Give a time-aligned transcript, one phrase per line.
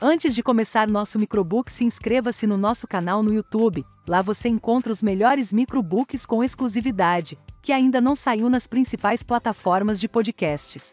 [0.00, 3.84] Antes de começar nosso microbook, se inscreva-se no nosso canal no YouTube.
[4.06, 9.98] Lá você encontra os melhores microbooks com exclusividade, que ainda não saiu nas principais plataformas
[9.98, 10.92] de podcasts.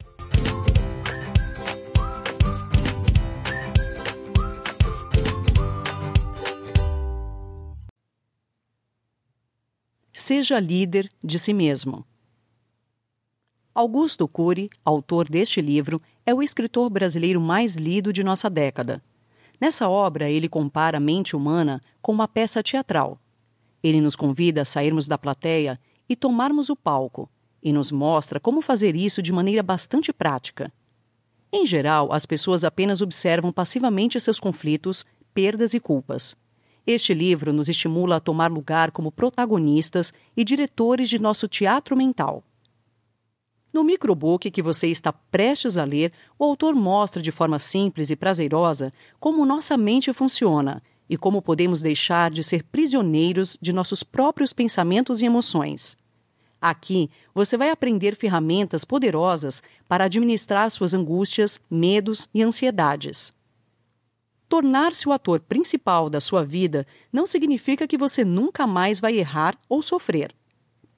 [10.11, 12.03] Seja líder de si mesmo.
[13.75, 19.03] Augusto Cury, autor deste livro, é o escritor brasileiro mais lido de nossa década.
[19.59, 23.19] Nessa obra, ele compara a mente humana com uma peça teatral.
[23.83, 27.29] Ele nos convida a sairmos da plateia e tomarmos o palco,
[27.61, 30.71] e nos mostra como fazer isso de maneira bastante prática.
[31.51, 36.37] Em geral, as pessoas apenas observam passivamente seus conflitos, perdas e culpas.
[36.87, 42.41] Este livro nos estimula a tomar lugar como protagonistas e diretores de nosso teatro mental.
[43.75, 48.15] No microbook que você está prestes a ler, o autor mostra de forma simples e
[48.15, 54.53] prazerosa como nossa mente funciona e como podemos deixar de ser prisioneiros de nossos próprios
[54.53, 55.97] pensamentos e emoções.
[56.61, 63.33] Aqui você vai aprender ferramentas poderosas para administrar suas angústias, medos e ansiedades.
[64.47, 69.59] Tornar-se o ator principal da sua vida não significa que você nunca mais vai errar
[69.67, 70.33] ou sofrer.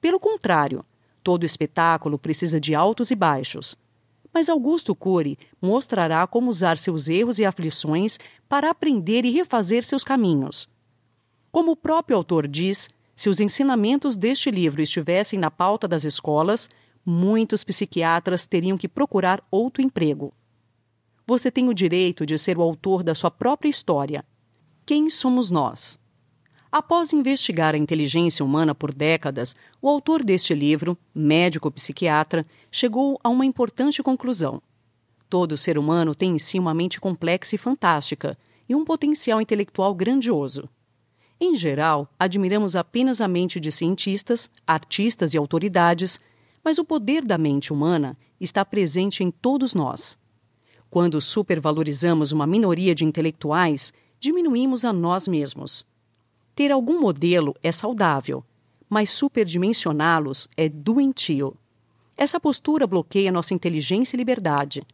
[0.00, 0.84] Pelo contrário,
[1.28, 3.76] Todo espetáculo precisa de altos e baixos.
[4.32, 10.04] Mas Augusto Cury mostrará como usar seus erros e aflições para aprender e refazer seus
[10.04, 10.66] caminhos.
[11.52, 16.70] Como o próprio autor diz, se os ensinamentos deste livro estivessem na pauta das escolas,
[17.04, 20.32] muitos psiquiatras teriam que procurar outro emprego.
[21.26, 24.24] Você tem o direito de ser o autor da sua própria história.
[24.86, 26.00] Quem somos nós?
[26.70, 33.30] Após investigar a inteligência humana por décadas, o autor deste livro, médico psiquiatra, chegou a
[33.30, 34.60] uma importante conclusão.
[35.30, 38.36] Todo ser humano tem em si uma mente complexa e fantástica
[38.68, 40.68] e um potencial intelectual grandioso.
[41.40, 46.20] Em geral, admiramos apenas a mente de cientistas, artistas e autoridades,
[46.62, 50.18] mas o poder da mente humana está presente em todos nós.
[50.90, 55.86] Quando supervalorizamos uma minoria de intelectuais, diminuímos a nós mesmos.
[56.58, 58.44] Ter algum modelo é saudável,
[58.90, 61.56] mas superdimensioná-los é doentio.
[62.16, 64.84] Essa postura bloqueia nossa inteligência e liberdade.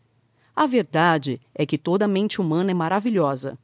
[0.55, 3.59] A verdade é que toda mente humana é maravilhosa.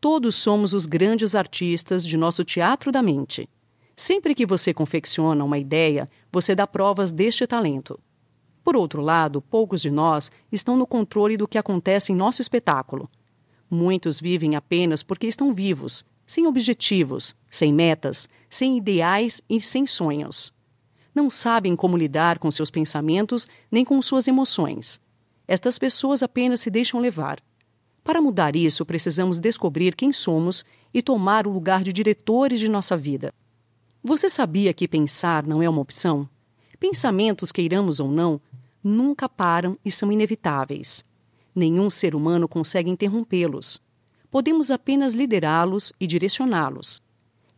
[0.00, 3.46] Todos somos os grandes artistas de nosso teatro da mente.
[3.94, 8.00] Sempre que você confecciona uma ideia, você dá provas deste talento.
[8.64, 13.06] Por outro lado, poucos de nós estão no controle do que acontece em nosso espetáculo.
[13.70, 20.52] Muitos vivem apenas porque estão vivos sem objetivos, sem metas, sem ideais e sem sonhos.
[21.14, 25.00] Não sabem como lidar com seus pensamentos nem com suas emoções.
[25.48, 27.40] Estas pessoas apenas se deixam levar.
[28.04, 32.94] Para mudar isso, precisamos descobrir quem somos e tomar o lugar de diretores de nossa
[32.94, 33.32] vida.
[34.04, 36.28] Você sabia que pensar não é uma opção?
[36.78, 38.38] Pensamentos, queiramos ou não,
[38.84, 41.02] nunca param e são inevitáveis.
[41.54, 43.80] Nenhum ser humano consegue interrompê-los
[44.30, 47.02] podemos apenas liderá-los e direcioná-los.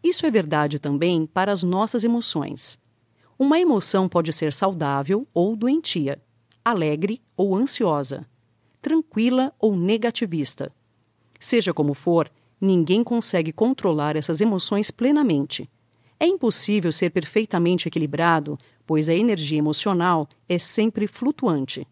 [0.02, 2.78] Isso é verdade também para as nossas emoções.
[3.38, 6.20] Uma emoção pode ser saudável ou doentia,
[6.64, 8.26] alegre ou ansiosa,
[8.80, 10.72] tranquila ou negativista.
[11.38, 15.68] Seja como for, ninguém consegue controlar essas emoções plenamente.
[16.18, 21.86] É impossível ser perfeitamente equilibrado, pois a energia emocional é sempre flutuante.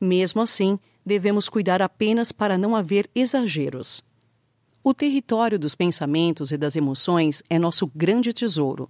[0.00, 4.02] Mesmo assim, devemos cuidar apenas para não haver exageros.
[4.88, 8.88] O território dos pensamentos e das emoções é nosso grande tesouro.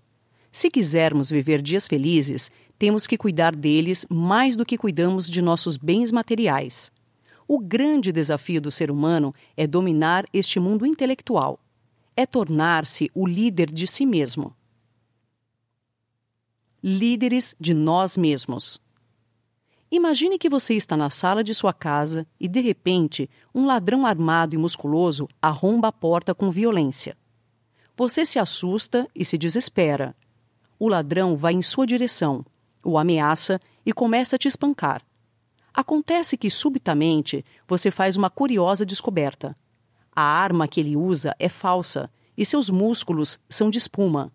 [0.53, 5.79] Se quisermos viver dias felizes, temos que cuidar deles mais do que cuidamos de nossos
[5.79, 6.93] bens materiais.
[7.49, 11.59] O grande desafio do ser humano é dominar este mundo intelectual.
[12.15, 14.55] É tornar-se o líder de si mesmo.
[16.83, 18.79] Líderes de nós mesmos.
[19.91, 24.55] Imagine que você está na sala de sua casa e, de repente, um ladrão armado
[24.55, 27.17] e musculoso arromba a porta com violência.
[27.97, 30.15] Você se assusta e se desespera.
[30.77, 32.45] O ladrão vai em sua direção,
[32.85, 35.03] o ameaça e começa a te espancar.
[35.73, 39.57] Acontece que, subitamente, você faz uma curiosa descoberta.
[40.15, 44.33] A arma que ele usa é falsa e seus músculos são de espuma.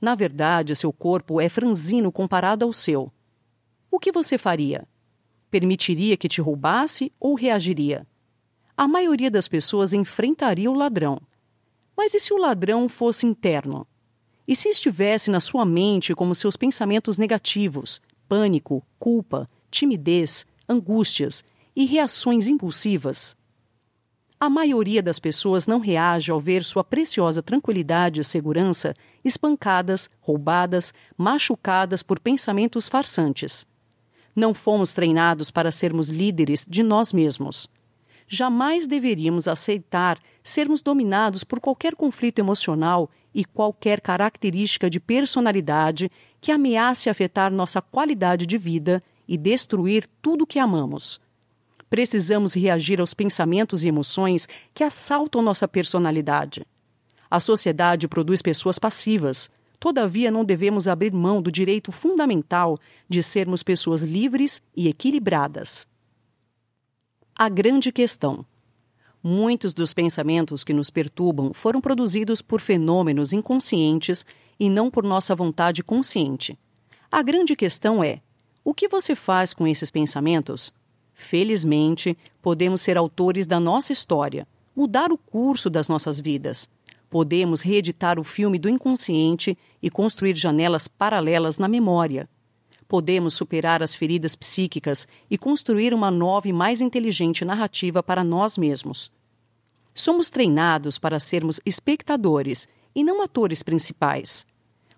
[0.00, 3.12] Na verdade, seu corpo é franzino comparado ao seu
[3.90, 4.86] o que você faria?
[5.50, 8.06] Permitiria que te roubasse ou reagiria?
[8.76, 11.18] A maioria das pessoas enfrentaria o ladrão.
[11.96, 13.86] Mas e se o ladrão fosse interno?
[14.46, 21.44] E se estivesse na sua mente como seus pensamentos negativos, pânico, culpa, timidez, angústias
[21.74, 23.36] e reações impulsivas?
[24.38, 28.94] A maioria das pessoas não reage ao ver sua preciosa tranquilidade e segurança
[29.24, 33.66] espancadas, roubadas, machucadas por pensamentos farsantes.
[34.36, 37.70] Não fomos treinados para sermos líderes de nós mesmos.
[38.28, 46.10] Jamais deveríamos aceitar sermos dominados por qualquer conflito emocional e qualquer característica de personalidade
[46.40, 51.18] que ameace afetar nossa qualidade de vida e destruir tudo o que amamos.
[51.88, 56.66] Precisamos reagir aos pensamentos e emoções que assaltam nossa personalidade.
[57.30, 59.50] A sociedade produz pessoas passivas.
[59.78, 62.78] Todavia, não devemos abrir mão do direito fundamental
[63.08, 65.86] de sermos pessoas livres e equilibradas.
[67.34, 68.44] A grande questão.
[69.22, 74.24] Muitos dos pensamentos que nos perturbam foram produzidos por fenômenos inconscientes
[74.58, 76.58] e não por nossa vontade consciente.
[77.10, 78.20] A grande questão é:
[78.64, 80.72] o que você faz com esses pensamentos?
[81.12, 86.68] Felizmente, podemos ser autores da nossa história, mudar o curso das nossas vidas.
[87.08, 92.28] Podemos reeditar o filme do inconsciente e construir janelas paralelas na memória.
[92.88, 98.56] Podemos superar as feridas psíquicas e construir uma nova e mais inteligente narrativa para nós
[98.56, 99.10] mesmos.
[99.94, 104.46] Somos treinados para sermos espectadores e não atores principais.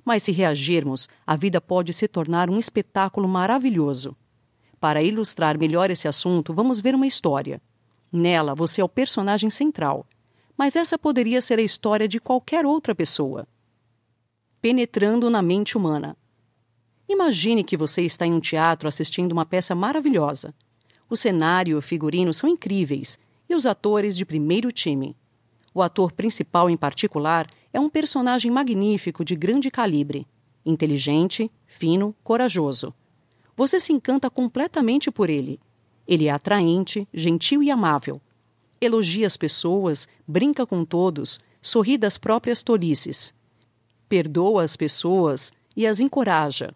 [0.04, 4.16] Mas se reagirmos, a vida pode se tornar um espetáculo maravilhoso.
[4.80, 7.60] Para ilustrar melhor esse assunto, vamos ver uma história.
[8.10, 10.06] Nela, você é o personagem central,
[10.58, 13.46] mas essa poderia ser a história de qualquer outra pessoa.
[14.60, 16.16] Penetrando na mente humana.
[17.08, 20.52] Imagine que você está em um teatro assistindo uma peça maravilhosa.
[21.08, 23.18] O cenário e o figurino são incríveis
[23.48, 25.16] e os atores de primeiro time.
[25.72, 30.26] O ator principal, em particular, é um personagem magnífico de grande calibre,
[30.66, 32.92] inteligente, fino, corajoso
[33.58, 35.58] você se encanta completamente por ele.
[36.06, 38.20] Ele é atraente, gentil e amável.
[38.80, 43.34] Elogia as pessoas, brinca com todos, sorri das próprias tolices.
[44.08, 46.74] Perdoa as pessoas e as encoraja.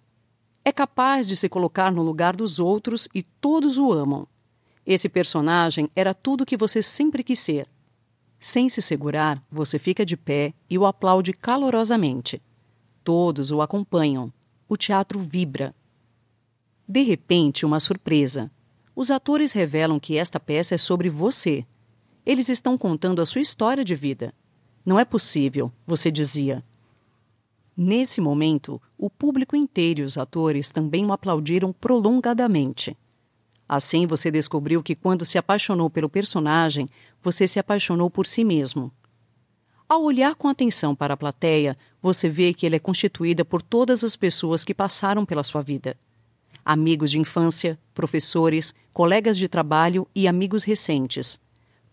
[0.65, 4.27] É capaz de se colocar no lugar dos outros e todos o amam.
[4.87, 7.69] Esse personagem era tudo o que você sempre quis ser.
[8.39, 12.43] Sem se segurar, você fica de pé e o aplaude calorosamente.
[13.05, 14.33] Todos o acompanham.
[14.69, 15.75] O teatro vibra.
[16.89, 18.51] De repente, uma surpresa.
[18.95, 21.65] Os atores revelam que esta peça é sobre você.
[22.25, 24.35] Eles estão contando a sua história de vida.
[24.85, 26.65] Não é possível, você dizia.
[27.77, 32.97] Nesse momento, o público inteiro e os atores também o aplaudiram prolongadamente.
[33.69, 36.89] Assim, você descobriu que quando se apaixonou pelo personagem,
[37.23, 38.93] você se apaixonou por si mesmo.
[39.89, 44.05] Ao olhar com atenção para a plateia, você vê que ele é constituída por todas
[44.05, 45.97] as pessoas que passaram pela sua vida
[46.65, 51.39] amigos de infância, professores, colegas de trabalho e amigos recentes.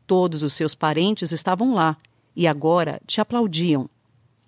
[0.09, 1.95] Todos os seus parentes estavam lá
[2.35, 3.87] e agora te aplaudiam.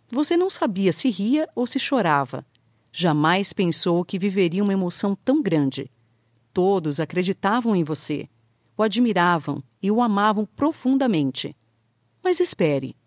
[0.10, 2.44] Você não sabia se ria ou se chorava.
[2.92, 5.88] Jamais pensou que viveria uma emoção tão grande.
[6.52, 8.28] Todos acreditavam em você,
[8.75, 11.56] o admiravam e o amavam profundamente.
[12.24, 12.98] Mas espere,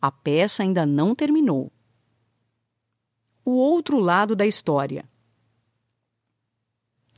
[0.00, 1.72] a peça ainda não terminou.
[3.44, 5.04] O outro lado da história.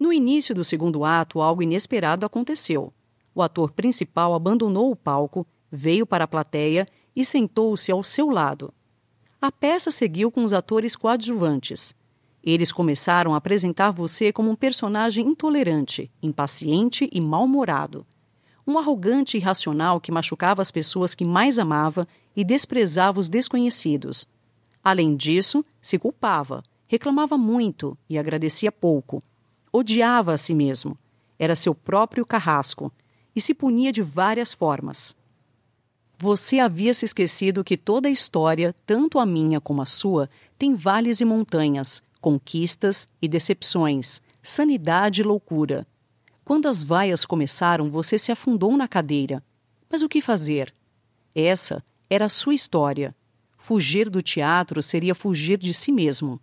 [0.01, 2.91] No início do segundo ato, algo inesperado aconteceu.
[3.39, 8.75] O ator principal abandonou o palco, veio para a plateia e sentou-se ao seu lado.
[9.41, 11.95] A peça seguiu com os atores coadjuvantes.
[12.43, 18.05] Eles começaram a apresentar você como um personagem intolerante, impaciente e mal-humorado.
[18.67, 24.29] Um arrogante e irracional que machucava as pessoas que mais amava e desprezava os desconhecidos.
[24.83, 29.23] Além disso, se culpava, reclamava muito e agradecia pouco,
[29.73, 30.99] Odiava a si mesmo.
[31.39, 32.93] Era seu próprio carrasco
[33.35, 35.17] e se punia de várias formas.
[36.19, 40.75] Você havia se esquecido que toda a história, tanto a minha como a sua, tem
[40.75, 45.87] vales e montanhas, conquistas e decepções, sanidade e loucura.
[46.45, 49.43] Quando as vaias começaram, você se afundou na cadeira.
[49.89, 50.75] Mas o que fazer?
[51.35, 53.15] Essa era a sua história.
[53.57, 56.41] Fugir do teatro seria fugir de si mesmo.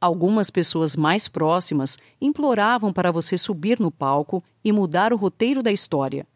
[0.00, 5.70] Algumas pessoas mais próximas imploravam para você subir no palco e mudar o roteiro da
[5.70, 6.26] história.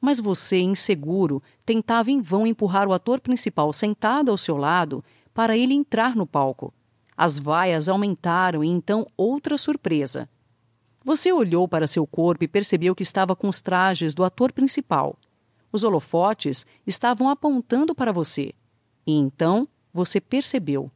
[0.00, 5.56] Mas você, inseguro, tentava em vão empurrar o ator principal sentado ao seu lado para
[5.58, 6.72] ele entrar no palco.
[7.16, 10.28] As vaias aumentaram e então outra surpresa.
[11.04, 15.18] Você olhou para seu corpo e percebeu que estava com os trajes do ator principal.
[15.72, 18.52] Os holofotes estavam apontando para você.
[19.04, 20.88] E então você percebeu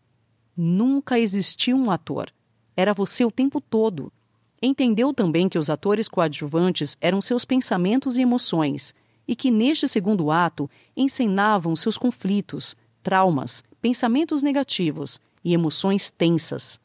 [0.57, 2.31] Nunca existiu um ator.
[2.77, 4.13] Era você o tempo todo.
[4.61, 8.95] Entendeu também que os atores coadjuvantes eram seus pensamentos e emoções,
[9.27, 16.81] e que, neste segundo ato, encenavam seus conflitos, traumas, pensamentos negativos e emoções tensas.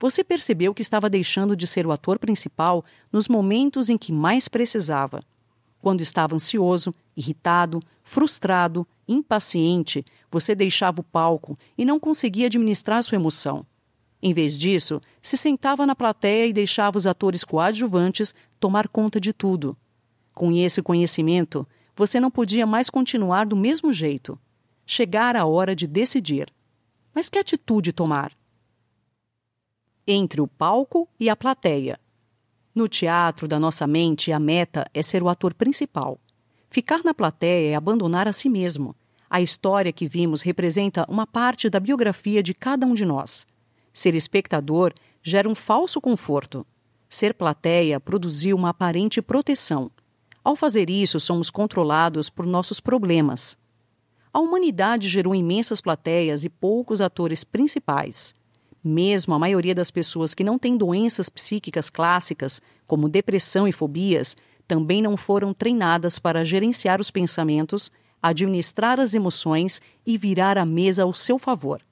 [0.00, 4.48] Você percebeu que estava deixando de ser o ator principal nos momentos em que mais
[4.48, 5.22] precisava.
[5.80, 13.16] Quando estava ansioso, irritado, frustrado, impaciente, você deixava o palco e não conseguia administrar sua
[13.16, 13.66] emoção.
[14.22, 19.34] Em vez disso, se sentava na plateia e deixava os atores coadjuvantes tomar conta de
[19.34, 19.76] tudo.
[20.32, 24.38] Com esse conhecimento, você não podia mais continuar do mesmo jeito.
[24.86, 26.50] Chegar a hora de decidir.
[27.14, 28.32] Mas que atitude tomar?
[30.06, 32.00] Entre o palco e a plateia.
[32.74, 36.18] No teatro da nossa mente, a meta é ser o ator principal.
[36.70, 38.96] Ficar na plateia é abandonar a si mesmo.
[39.34, 43.46] A história que vimos representa uma parte da biografia de cada um de nós.
[43.90, 46.66] Ser espectador gera um falso conforto.
[47.08, 49.90] Ser plateia produziu uma aparente proteção.
[50.44, 53.56] Ao fazer isso, somos controlados por nossos problemas.
[54.30, 58.34] A humanidade gerou imensas plateias e poucos atores principais.
[58.84, 64.36] Mesmo a maioria das pessoas que não têm doenças psíquicas clássicas, como depressão e fobias,
[64.68, 67.90] também não foram treinadas para gerenciar os pensamentos,
[68.22, 71.82] administrar as emoções e virar a mesa ao seu favor.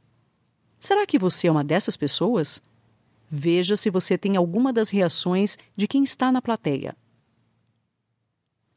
[0.78, 2.62] Será que você é uma dessas pessoas?
[3.28, 6.96] Veja se você tem alguma das reações de quem está na plateia.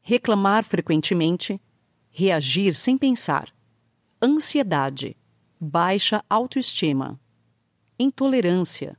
[0.02, 1.60] Reclamar frequentemente,
[2.10, 3.48] reagir sem pensar,
[4.22, 5.16] ansiedade,
[5.58, 7.18] baixa autoestima,
[7.98, 8.98] intolerância,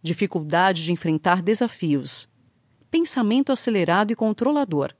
[0.00, 2.28] dificuldade de enfrentar desafios,
[2.90, 4.94] pensamento acelerado e controlador,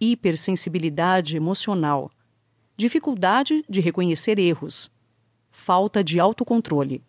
[0.00, 2.10] hipersensibilidade emocional,
[2.76, 4.90] dificuldade de reconhecer erros,
[5.50, 7.02] falta de autocontrole.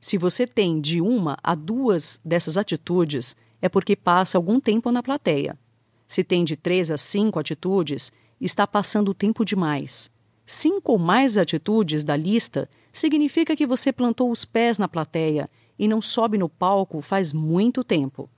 [0.00, 5.02] Se você tem de uma a duas dessas atitudes, é porque passa algum tempo na
[5.02, 5.58] plateia.
[6.06, 10.10] Se tem de três a cinco atitudes, está passando tempo demais.
[10.46, 15.88] Cinco ou mais atitudes da lista significa que você plantou os pés na plateia e
[15.88, 18.28] não sobe no palco faz muito tempo.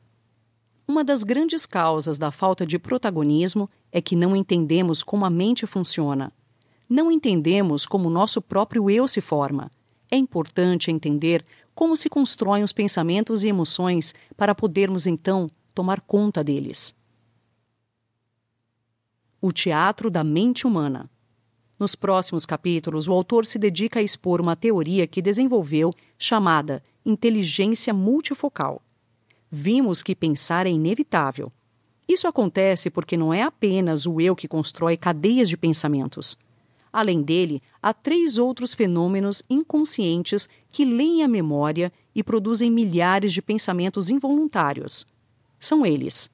[0.88, 5.66] Uma das grandes causas da falta de protagonismo é que não entendemos como a mente
[5.66, 6.32] funciona.
[6.88, 9.68] Não entendemos como o nosso próprio eu se forma.
[10.08, 16.44] É importante entender como se constroem os pensamentos e emoções para podermos então tomar conta
[16.44, 16.94] deles.
[19.40, 21.10] O teatro da mente humana.
[21.78, 27.92] Nos próximos capítulos, o autor se dedica a expor uma teoria que desenvolveu chamada inteligência
[27.92, 28.80] multifocal
[29.50, 31.52] vimos que pensar é inevitável.
[32.08, 36.38] Isso acontece porque não é apenas o eu que constrói cadeias de pensamentos.
[36.92, 43.42] Além dele, há três outros fenômenos inconscientes que leem a memória e produzem milhares de
[43.42, 45.04] pensamentos involuntários.
[45.58, 46.30] São eles: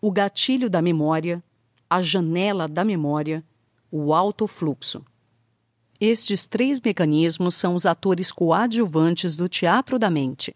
[0.00, 1.42] o gatilho da memória,
[1.88, 3.44] a janela da memória,
[3.90, 5.04] o autofluxo.
[6.00, 10.54] Estes três mecanismos são os atores coadjuvantes do teatro da mente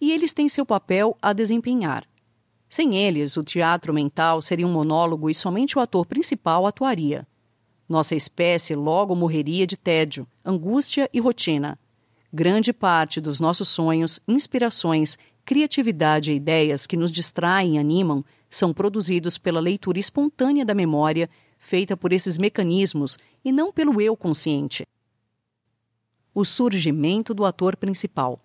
[0.00, 2.06] e eles têm seu papel a desempenhar.
[2.68, 7.26] Sem eles, o teatro mental seria um monólogo e somente o ator principal atuaria.
[7.88, 11.78] Nossa espécie logo morreria de tédio, angústia e rotina.
[12.30, 18.74] Grande parte dos nossos sonhos, inspirações, criatividade e ideias que nos distraem e animam são
[18.74, 24.86] produzidos pela leitura espontânea da memória, feita por esses mecanismos e não pelo eu consciente.
[26.34, 28.38] O surgimento do ator principal.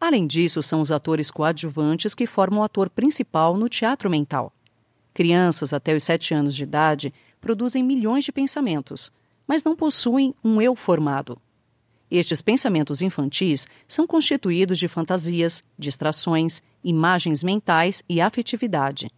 [0.00, 4.52] Além disso, são os atores coadjuvantes que formam o ator principal no teatro mental.
[5.14, 9.10] Crianças até os 7 anos de idade produzem milhões de pensamentos,
[9.46, 11.40] mas não possuem um eu formado.
[12.10, 19.10] Estes pensamentos infantis são constituídos de fantasias, distrações, imagens mentais e afetividade.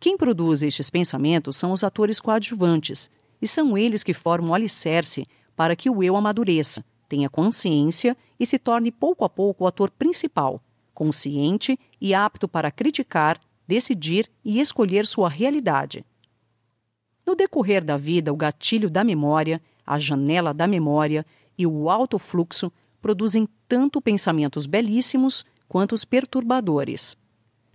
[0.00, 5.26] Quem produz estes pensamentos são os atores coadjuvantes, e são eles que formam o alicerce
[5.54, 9.90] para que o eu amadureça, tenha consciência e se torne pouco a pouco o ator
[9.90, 10.62] principal,
[10.94, 16.04] consciente e apto para criticar, decidir e escolher sua realidade.
[17.26, 21.26] No decorrer da vida, o gatilho da memória, a janela da memória
[21.58, 27.16] e o alto fluxo produzem tanto pensamentos belíssimos quanto os perturbadores,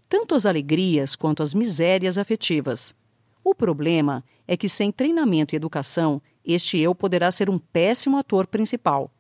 [0.08, 2.96] tanto as alegrias quanto as misérias afetivas.
[3.44, 8.48] O problema é que, sem treinamento e educação, este eu poderá ser um péssimo ator
[8.48, 9.12] principal.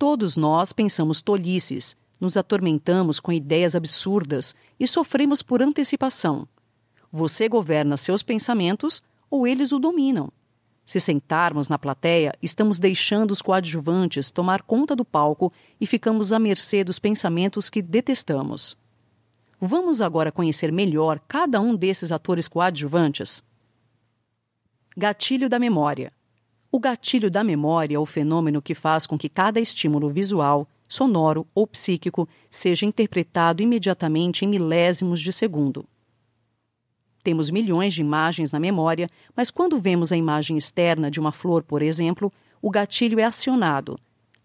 [0.00, 6.48] Todos nós pensamos tolices, nos atormentamos com ideias absurdas e sofremos por antecipação.
[7.12, 10.32] Você governa seus pensamentos ou eles o dominam.
[10.86, 16.38] Se sentarmos na plateia, estamos deixando os coadjuvantes tomar conta do palco e ficamos à
[16.38, 18.78] mercê dos pensamentos que detestamos.
[19.60, 23.44] Vamos agora conhecer melhor cada um desses atores coadjuvantes?
[24.96, 26.10] Gatilho da memória.
[26.72, 31.44] O gatilho da memória é o fenômeno que faz com que cada estímulo visual, sonoro
[31.52, 35.84] ou psíquico seja interpretado imediatamente em milésimos de segundo.
[37.24, 41.64] Temos milhões de imagens na memória, mas quando vemos a imagem externa de uma flor,
[41.64, 43.98] por exemplo, o gatilho é acionado,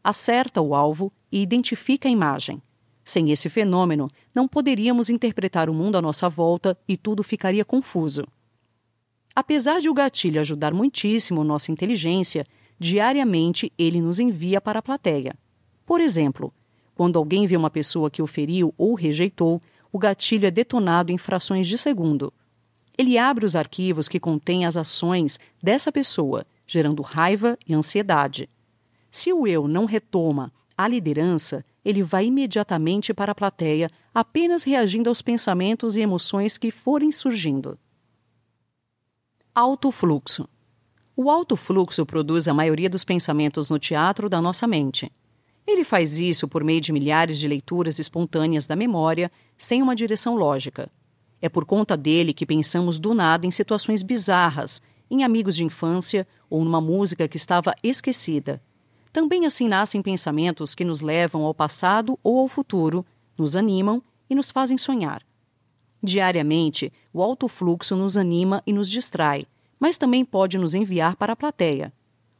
[0.03, 2.57] acerta o alvo e identifica a imagem.
[3.03, 8.25] Sem esse fenômeno, não poderíamos interpretar o mundo à nossa volta e tudo ficaria confuso.
[9.35, 12.45] Apesar de o gatilho ajudar muitíssimo nossa inteligência,
[12.79, 15.35] diariamente ele nos envia para a plateia.
[15.85, 16.53] Por exemplo,
[16.95, 19.61] quando alguém vê uma pessoa que o feriu ou rejeitou,
[19.91, 22.33] o gatilho é detonado em frações de segundo.
[22.97, 28.49] Ele abre os arquivos que contêm as ações dessa pessoa, gerando raiva e ansiedade.
[29.11, 35.09] Se o eu não retoma a liderança, ele vai imediatamente para a plateia, apenas reagindo
[35.09, 37.77] aos pensamentos e emoções que forem surgindo.
[39.57, 40.49] Alto fluxo.
[41.15, 45.09] O alto fluxo produz a maioria dos pensamentos no teatro da nossa mente.
[45.65, 50.35] Ele faz isso por meio de milhares de leituras espontâneas da memória, sem uma direção
[50.35, 50.91] lógica.
[51.41, 56.27] É por conta dele que pensamos do nada em situações bizarras, em amigos de infância
[56.49, 58.61] ou numa música que estava esquecida.
[59.13, 63.05] Também assim nascem pensamentos que nos levam ao passado ou ao futuro,
[63.37, 65.25] nos animam e nos fazem sonhar.
[66.05, 69.47] Diariamente, o alto fluxo nos anima e nos distrai,
[69.79, 71.91] mas também pode nos enviar para a plateia.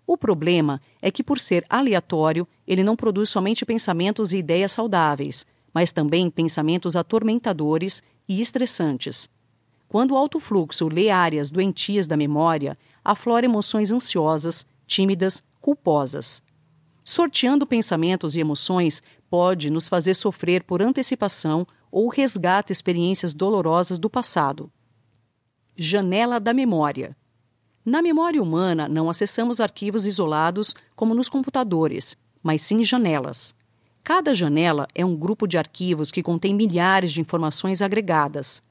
[0.05, 5.48] O problema é que, por ser aleatório, ele não produz somente pensamentos e ideias saudáveis,
[5.74, 9.27] mas também pensamentos atormentadores e estressantes.
[9.88, 16.43] Quando o alto fluxo lê áreas doentias da memória, aflora emoções ansiosas, tímidas, culposas.
[17.03, 21.65] Sorteando pensamentos e emoções pode nos fazer sofrer por antecipação
[21.96, 24.70] ou resgata experiências dolorosas do passado.
[25.78, 27.16] Janela da memória.
[27.86, 33.55] Na memória humana, não acessamos arquivos isolados como nos computadores, mas sim janelas.
[34.03, 38.62] Cada janela é um grupo de arquivos que contém milhares de informações agregadas.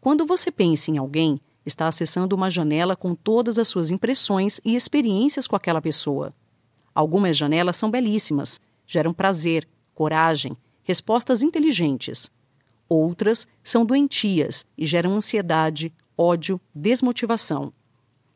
[0.00, 4.74] Quando você pensa em alguém, está acessando uma janela com todas as suas impressões e
[4.74, 6.32] experiências com aquela pessoa.
[6.94, 12.32] Algumas janelas são belíssimas, geram prazer, coragem, respostas inteligentes.
[12.88, 17.72] Outras são doentias e geram ansiedade, ódio, desmotivação.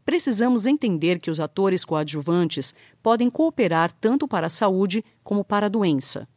[0.04, 5.68] Precisamos entender que os atores coadjuvantes podem cooperar tanto para a saúde como para a
[5.68, 6.28] doença.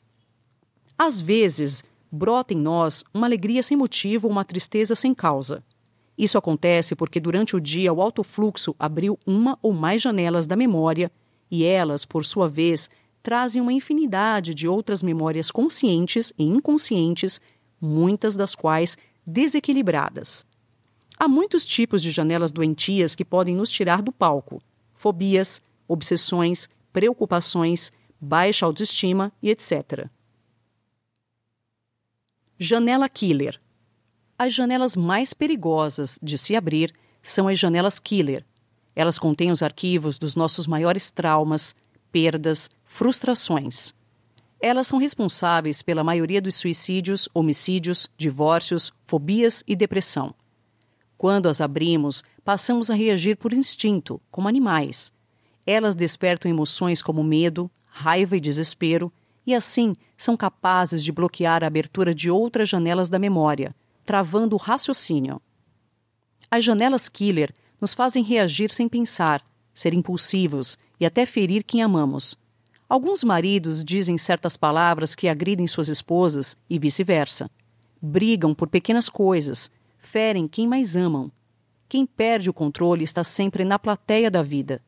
[0.98, 5.64] Às vezes, brota em nós uma alegria sem motivo ou uma tristeza sem causa.
[6.18, 10.56] Isso acontece porque durante o dia o alto fluxo abriu uma ou mais janelas da
[10.56, 11.12] memória
[11.50, 12.90] e elas, por sua vez,
[13.24, 17.40] trazem uma infinidade de outras memórias conscientes e inconscientes,
[17.80, 20.46] muitas das quais desequilibradas.
[21.18, 24.62] Há muitos tipos de janelas doentias que podem nos tirar do palco:
[24.96, 30.08] fobias, obsessões, preocupações, baixa autoestima e etc.
[32.58, 33.60] Janela Killer.
[34.38, 38.46] As janelas mais perigosas de se abrir são as janelas Killer.
[38.96, 41.76] Elas contêm os arquivos dos nossos maiores traumas,
[42.12, 43.94] perdas, frustrações.
[44.62, 50.36] Elas são responsáveis pela maioria dos suicídios, homicídios, divórcios, fobias e depressão.
[51.18, 55.14] Quando as abrimos, passamos a reagir por instinto, como animais.
[55.66, 59.12] Elas despertam emoções como medo, raiva e desespero,
[59.46, 64.60] e assim são capazes de bloquear a abertura de outras janelas da memória, travando o
[64.60, 65.42] raciocínio.
[66.52, 72.38] As janelas killer nos fazem reagir sem pensar, ser impulsivos e até ferir quem amamos.
[72.90, 77.48] Alguns maridos dizem certas palavras que agridem suas esposas e vice-versa.
[78.02, 81.32] Brigam por pequenas coisas, ferem quem mais amam.
[81.88, 84.82] Quem perde o controle está sempre na plateia da vida.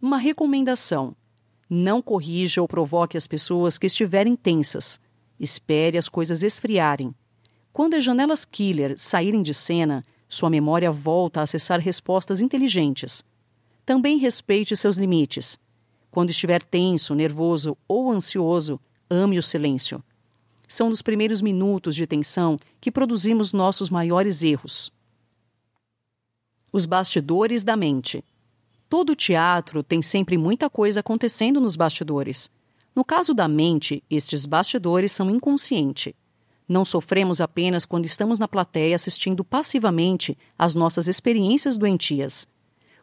[0.00, 1.14] Uma recomendação:
[1.70, 5.00] não corrija ou provoque as pessoas que estiverem tensas.
[5.38, 7.14] Espere as coisas esfriarem.
[7.72, 13.24] Quando as janelas killer saírem de cena, sua memória volta a acessar respostas inteligentes.
[13.86, 15.58] Também respeite seus limites.
[16.12, 20.04] Quando estiver tenso, nervoso ou ansioso, ame o silêncio.
[20.68, 24.92] São nos primeiros minutos de tensão que produzimos nossos maiores erros.
[26.70, 28.22] Os bastidores da mente.
[28.90, 32.50] Todo teatro tem sempre muita coisa acontecendo nos bastidores.
[32.94, 36.14] No caso da mente, estes bastidores são inconsciente.
[36.68, 42.46] Não sofremos apenas quando estamos na plateia assistindo passivamente às nossas experiências doentias.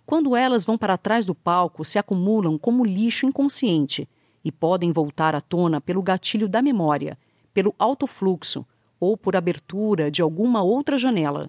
[0.10, 4.10] Quando elas vão para trás do palco, se acumulam como lixo inconsciente
[4.44, 7.16] e podem voltar à tona pelo gatilho da memória,
[7.54, 8.66] pelo alto fluxo,
[9.00, 11.48] ou por abertura de alguma outra janela.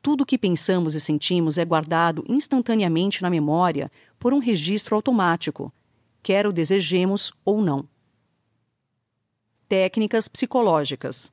[0.00, 5.74] Tudo o que pensamos e sentimos é guardado instantaneamente na memória por um registro automático,
[6.22, 7.84] quer o desejemos ou não.
[9.68, 11.32] Técnicas psicológicas.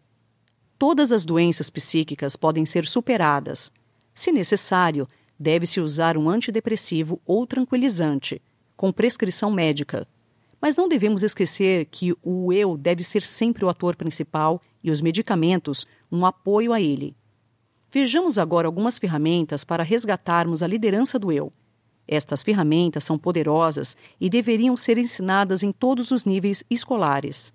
[0.79, 3.71] Todas as doenças psíquicas podem ser superadas.
[4.15, 5.07] Se necessário,
[5.39, 8.41] deve-se usar um antidepressivo ou tranquilizante,
[8.75, 10.07] com prescrição médica.
[10.61, 15.01] Mas não devemos esquecer que o eu deve ser sempre o ator principal e os
[15.01, 17.15] medicamentos um apoio a ele.
[17.91, 21.51] Vejamos agora algumas ferramentas para resgatarmos a liderança do eu.
[22.07, 27.53] Estas ferramentas são poderosas e deveriam ser ensinadas em todos os níveis escolares.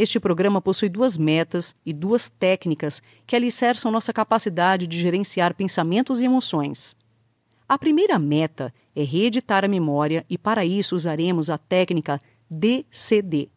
[0.00, 6.20] Este programa possui duas metas e duas técnicas que alicerçam nossa capacidade de gerenciar pensamentos
[6.20, 6.96] e emoções.
[7.68, 13.48] A primeira meta é reeditar a memória e, para isso, usaremos a técnica DCD.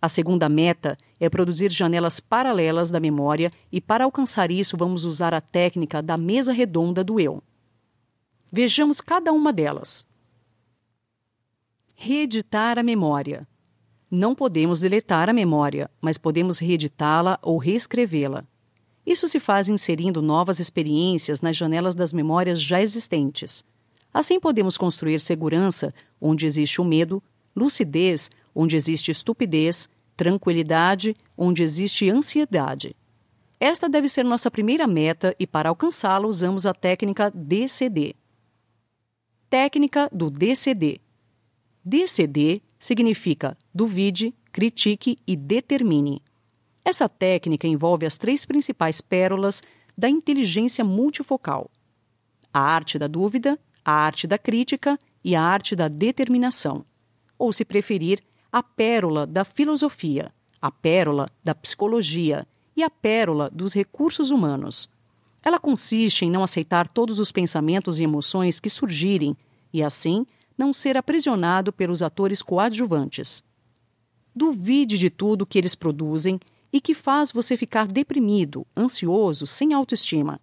[0.00, 5.34] A segunda meta é produzir janelas paralelas da memória e, para alcançar isso, vamos usar
[5.34, 7.42] a técnica da mesa redonda do eu.
[8.52, 10.06] Vejamos cada uma delas.
[11.96, 13.48] Reeditar a memória.
[14.10, 18.44] Não podemos deletar a memória, mas podemos reeditá-la ou reescrevê-la.
[19.04, 23.64] Isso se faz inserindo novas experiências nas janelas das memórias já existentes.
[24.12, 27.22] Assim podemos construir segurança onde existe o medo,
[27.54, 32.96] lucidez onde existe estupidez, tranquilidade onde existe ansiedade.
[33.58, 38.14] Esta deve ser nossa primeira meta e para alcançá-la usamos a técnica DCD.
[39.48, 41.00] Técnica do DCD.
[41.84, 46.22] DCD significa duvide, critique e determine.
[46.82, 49.62] Essa técnica envolve as três principais pérolas
[49.96, 51.70] da inteligência multifocal:
[52.52, 56.86] a arte da dúvida, a arte da crítica e a arte da determinação.
[57.38, 63.74] Ou, se preferir, a pérola da filosofia, a pérola da psicologia e a pérola dos
[63.74, 64.88] recursos humanos.
[65.44, 69.36] Ela consiste em não aceitar todos os pensamentos e emoções que surgirem
[69.70, 70.24] e, assim,
[70.56, 73.44] não ser aprisionado pelos atores coadjuvantes.
[74.36, 76.38] Duvide de tudo que eles produzem
[76.70, 80.38] e que faz você ficar deprimido, ansioso, sem autoestima.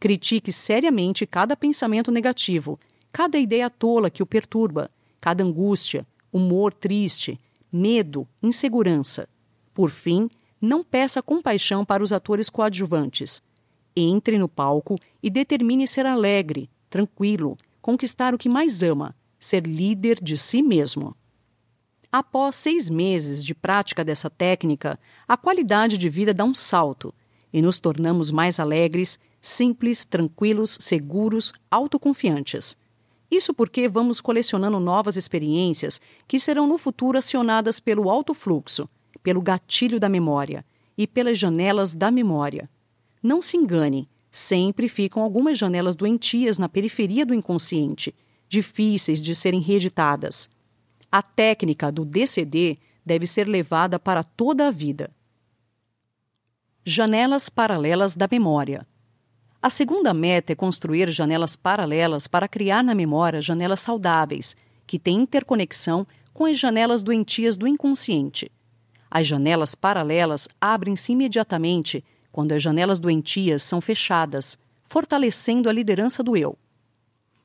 [0.00, 2.80] Critique seriamente cada pensamento negativo,
[3.12, 7.38] cada ideia tola que o perturba, cada angústia, humor triste,
[7.70, 9.28] medo, insegurança.
[9.74, 13.42] Por fim, não peça compaixão para os atores coadjuvantes.
[13.94, 20.18] Entre no palco e determine ser alegre, tranquilo, conquistar o que mais ama, ser líder
[20.22, 21.14] de si mesmo.
[22.10, 27.12] Após seis meses de prática dessa técnica, a qualidade de vida dá um salto
[27.52, 32.76] e nos tornamos mais alegres, simples, tranquilos, seguros, autoconfiantes.
[33.30, 38.88] Isso porque vamos colecionando novas experiências que serão no futuro acionadas pelo alto fluxo,
[39.22, 40.64] pelo gatilho da memória
[40.96, 42.70] e pelas janelas da memória.
[43.22, 48.14] Não se engane, sempre ficam algumas janelas doentias na periferia do inconsciente,
[48.48, 50.48] difíceis de serem reeditadas.
[51.10, 55.10] A técnica do DCD deve ser levada para toda a vida.
[56.84, 58.86] Janelas paralelas da memória.
[59.62, 65.22] A segunda meta é construir janelas paralelas para criar na memória janelas saudáveis, que têm
[65.22, 68.50] interconexão com as janelas doentias do inconsciente.
[69.10, 76.36] As janelas paralelas abrem-se imediatamente quando as janelas doentias são fechadas, fortalecendo a liderança do
[76.36, 76.56] eu.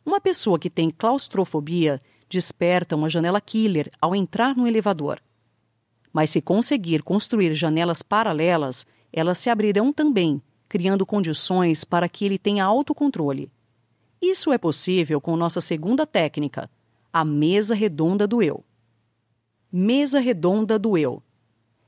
[0.06, 5.20] Uma pessoa que tem claustrofobia desperta uma janela killer ao entrar no elevador.
[6.14, 10.42] Mas se conseguir construir janelas paralelas, elas se abrirão também
[10.72, 13.52] criando condições para que ele tenha autocontrole.
[14.22, 16.72] Isso é possível com nossa segunda técnica,
[17.12, 18.64] a mesa redonda do eu.
[19.70, 21.22] Mesa redonda do eu.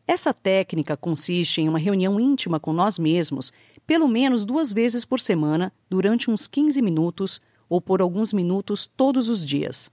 [0.05, 3.53] Essa técnica consiste em uma reunião íntima com nós mesmos,
[3.87, 9.29] pelo menos duas vezes por semana, durante uns 15 minutos ou por alguns minutos todos
[9.29, 9.89] os dias.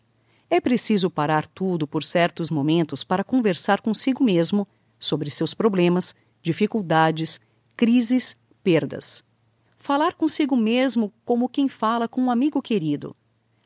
[0.52, 4.66] É preciso parar tudo por certos momentos para conversar consigo mesmo
[4.98, 7.40] sobre seus problemas, dificuldades,
[7.76, 9.22] crises perdas.
[9.76, 13.14] Falar consigo mesmo como quem fala com um amigo querido.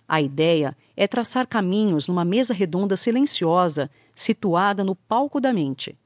[0.06, 5.98] A ideia é traçar caminhos numa mesa redonda silenciosa, situada no palco da mente.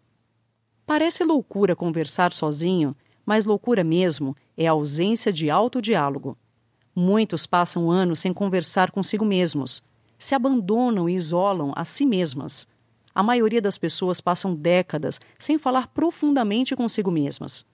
[0.87, 6.39] Parece loucura conversar sozinho, mas loucura mesmo é a ausência de autodiálogo.
[6.95, 9.83] Muitos passam anos sem conversar consigo mesmos,
[10.19, 12.67] se abandonam e isolam a si mesmas.
[13.15, 17.65] A maioria das pessoas passam décadas sem falar profundamente consigo mesmas.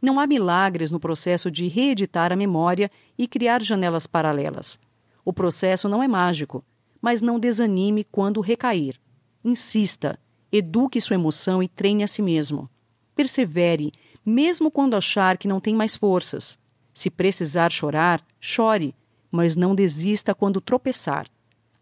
[0.00, 4.78] Não há milagres no processo de reeditar a memória e criar janelas paralelas.
[5.24, 6.64] O processo não é mágico,
[7.00, 9.00] mas não desanime quando recair.
[9.44, 10.18] Insista,
[10.50, 12.68] eduque sua emoção e treine a si mesmo.
[13.14, 13.92] Persevere,
[14.24, 16.58] mesmo quando achar que não tem mais forças.
[16.92, 18.94] Se precisar chorar, chore,
[19.30, 21.26] mas não desista quando tropeçar.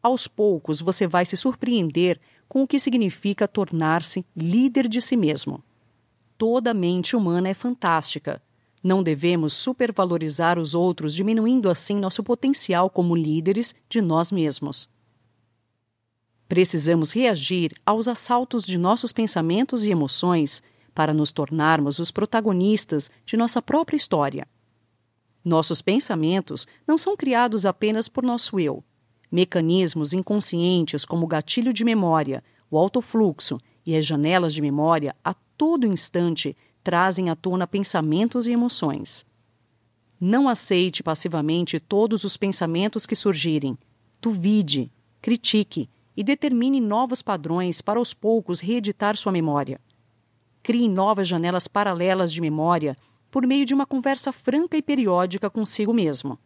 [0.03, 5.63] Aos poucos você vai se surpreender com o que significa tornar-se líder de si mesmo.
[6.39, 8.43] Toda mente humana é fantástica.
[8.83, 14.89] Não devemos supervalorizar os outros, diminuindo assim nosso potencial como líderes de nós mesmos.
[16.49, 20.63] Precisamos reagir aos assaltos de nossos pensamentos e emoções
[20.95, 24.49] para nos tornarmos os protagonistas de nossa própria história.
[25.45, 28.83] Nossos pensamentos não são criados apenas por nosso eu.
[29.31, 35.35] Mecanismos inconscientes como o gatilho de memória, o autofluxo e as janelas de memória a
[35.35, 39.27] todo instante trazem à tona pensamentos e emoções.
[40.21, 43.79] Não aceite passivamente todos os pensamentos que surgirem.
[44.21, 49.81] Duvide, critique e determine novos padrões para aos poucos reeditar sua memória.
[50.63, 52.97] Crie novas janelas paralelas de memória
[53.31, 56.39] por meio de uma conversa franca e periódica consigo mesmo.